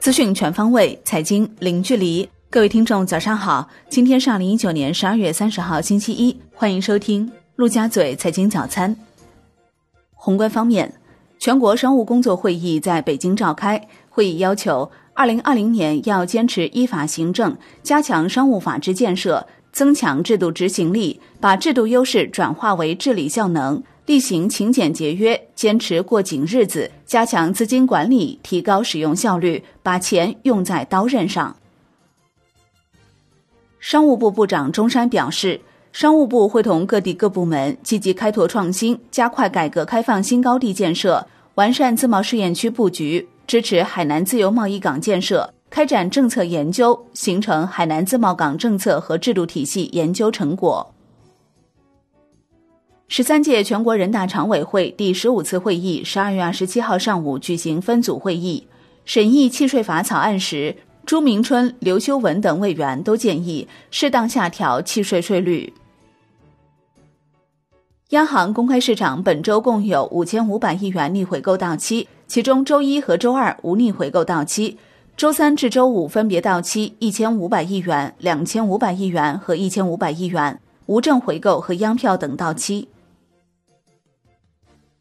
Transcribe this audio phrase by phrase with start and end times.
[0.00, 2.28] 资讯全方位，财经零距离。
[2.48, 3.68] 各位听众，早上好！
[3.88, 8.96] 今天是二零一九年十二月三十号，星期一，欢迎收听陆家嘴财经早餐。
[10.14, 10.92] 宏观方面，
[11.38, 23.80] 全国商务工作会议在北京召开，会议要求，二零二零年要坚持依法行政，加强商务法治建设，增强制度执行力，把制度优势转化为治理效能。
[24.10, 31.54] 厉行勤俭节约，坚持过紧日子，加强资金管理，提高使用效率，把钱用在刀刃上。
[33.78, 35.60] 商务部部长钟山表示，
[35.92, 50.92] 商务部会同各地各部门积极开拓创新，加快改革开放新高地建设，完善自贸试验区布局，支持海南自由贸易港建设，开展政策研究，形成海南自贸港政策和制度体系研究成果。
[53.12, 58.64] 十三届全国人大常委会第十五次会议十二月二十七号上午举行分组会议，
[59.04, 65.72] 审议契税法草案时，朱明春、刘修文等委员都建议适当下调契税税率。
[68.10, 74.78] 央行公开市场本周共有五千五百亿元逆回购到期，其中周一和周二无逆回购到期，
[75.16, 82.86] 周三至周五分别到期一千五百亿元、两千五百亿元和一千五百亿元，无证回购和央票等到期。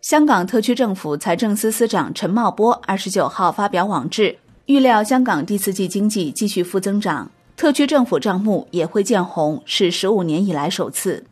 [0.00, 4.34] 香港特区政府财政司司长陈茂波二十九号发表网志，
[4.64, 11.22] 预料香港第四季经济继续负增长，特区政府账目也会见红，是十五年以来首次。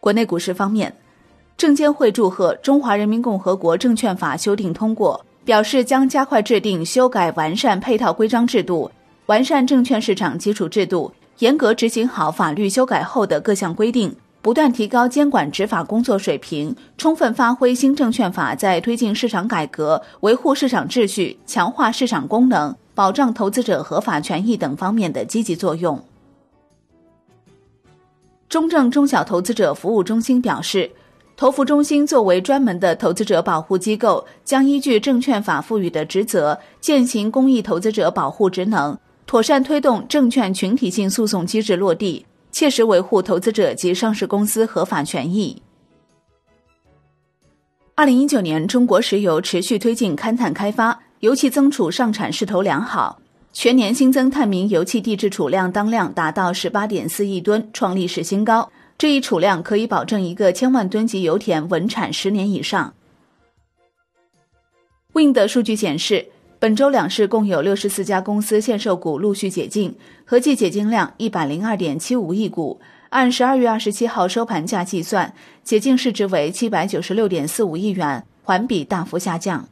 [0.00, 0.92] 国内股市方面，
[1.56, 8.90] 证监会祝贺《中华人民共和国证券法》修订通过，表示将加快制定、修改、完善配套规章制度，
[9.26, 14.12] 完善证券市场基础制度，严格执行好法律修改后的各项规定。
[14.42, 26.02] 不断提高监管执法工作水平，充分发挥新证券法在推进市场改革、维护市场秩序、强化市场功能、保障投资者合法权益等方面的积极作用。
[28.48, 30.90] 中证中小投资者服务中心表示，
[31.36, 42.24] 投服中心作为专门的投资者保护机构，将依据证券法赋予的职责，践行公益投资者保护职能，妥善推动证券群体性诉讼机制落地。
[42.50, 45.62] 切实维护投资者及上市公司合法权益。
[47.94, 53.20] 二零一九年，中国石油持续推进勘探开发，油气增储上产势头良好，
[53.52, 58.70] 全年新增探明油气地质储量当量达到十八点四亿吨，创历史新高。
[58.96, 62.94] 这一储量可以保证一个千万吨级油田稳产十年以上。
[65.12, 66.30] Wind 数据显示。
[66.60, 72.78] 本周两市共有六十四家公司限售股陆续解禁，合计解禁量一百零二点七五亿股。
[73.08, 75.32] 按十二月二十七号收盘价计算，
[75.64, 79.66] 解禁市值为七百九十六点四五亿元，环比大幅下降。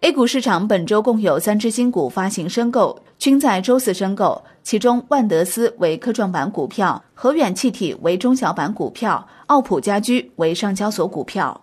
[0.00, 11.62] A 股市场本周共有三只新股发行申购，均在周四申购，其中万德斯为科创板股票，和远气体为中小板股票，奥普家居为上交所股票。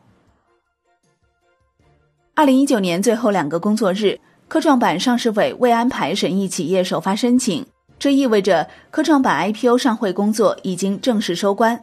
[2.35, 7.63] 二零一九年最后两个工作日，科创板上市委未安排审议企业首发申请，
[7.99, 11.79] 这意味着科创板 IPO 上会工作已经正式收官。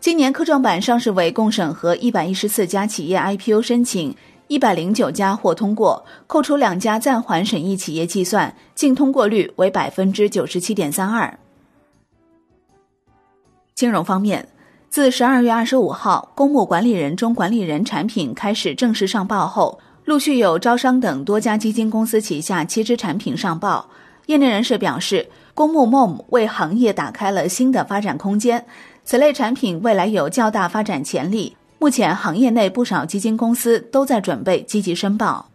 [0.00, 4.14] 今年科创板上市委共审核一百一十四家企业 IPO 申请，
[4.48, 11.38] 一百零九家获通过，扣除两家暂缓审议企业计算，净通过率为百分之九十七点三二。
[13.74, 14.46] 金融方面。
[14.90, 23.88] 自十二月二十五号公募管理人中管理人产品开始正式上报后，陆续有招商等多家基金公司旗下七支产品上报。
[24.26, 28.66] 业内人士表示，公募 MOM 为行业打开了新的发展空间，
[29.02, 31.56] 此类产品未来有较大发展潜力。
[31.78, 35.50] 目前，行业内不少基金公司都在准备积极申报。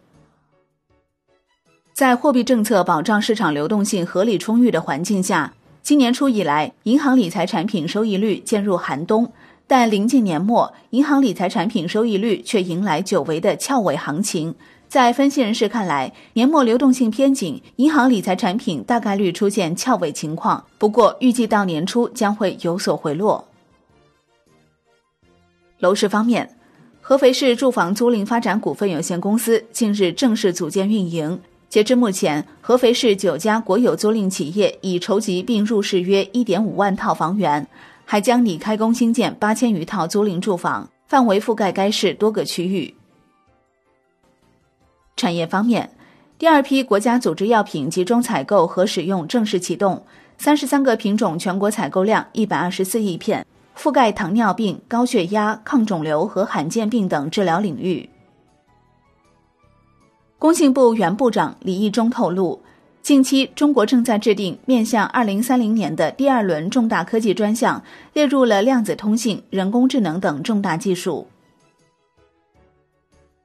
[1.94, 5.54] 在货币政策保障市场流动性合理充裕的环境下。
[5.82, 9.32] 今年初以来，银行理财产品收益率渐入寒冬，
[9.70, 14.56] 但临近年末，银行理财产品收益率却迎来久违的翘尾行情。
[14.88, 20.66] 在分析人士看来，年末流动性偏紧，银行理财产品大概率出现翘尾情况。
[20.80, 23.48] 不过，预计到年初将会有所回落。
[25.78, 26.50] 楼市方面，
[27.00, 31.40] 合肥市住房租赁发展股份有限公司近日正式组建运营。
[31.70, 37.68] 截至目前，合肥市九家国有租赁企业已筹集并入市约一点五万套房源，
[38.12, 42.96] 还将拟开工新建八千余套租赁住房，范围覆盖该市多个区域。
[45.16, 45.92] 产业方面，
[46.40, 50.04] 第二批国家组织药品集中采购和使用正式启动，
[50.40, 53.46] 三十三个品种全国采购量一百二十四亿片，
[53.78, 58.10] 覆盖糖尿病、高血压、抗肿瘤和罕见病等治疗领域。
[60.40, 62.60] 工信部原部长李义忠透露，
[63.02, 71.28] 近期中国正在制定面向二零三零年的第二轮重大科技专项，列入了量子通信、人工智能等重大技术。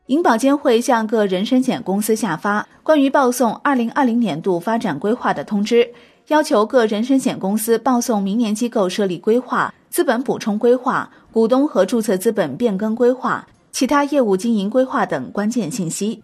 [0.06, 5.88] 银保监会向各人身险公司下发关于报送二零二零年度发展规划的通知，
[6.28, 16.22] 要求各人身险公司报送明年机构设立规划、资本补充规划、股东和注册资本变更规划、其他业务经营规划等关键信息。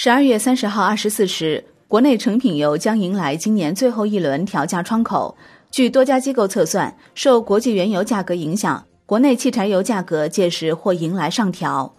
[0.00, 5.36] 十二月三十号二十四时，国内成品油将迎来今年最后一轮调价窗口。
[5.72, 11.92] 据多家机构测算，受国际原油价格影响，国内汽柴油价格届时或迎来上调。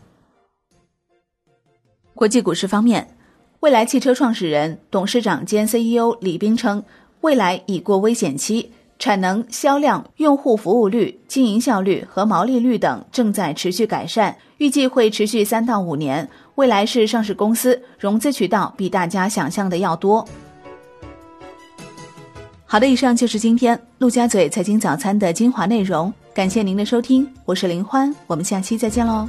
[2.16, 3.18] 国际股市方面，
[3.60, 6.82] 蔚来汽车创始人、董事长兼 CEO 李斌称，
[7.20, 16.30] 蔚来已过危险期，产能、销量、用户服务率、经营效率和毛利率等正在持续改善，预计会持续三到五年。
[16.56, 20.28] 未来是上市公司，融资渠道比大家想象的要多。
[22.66, 29.26] 好的，以上就是今天陆家嘴财经早餐的精华内容，感谢您的收听，我是林欢，我们下期再见喽。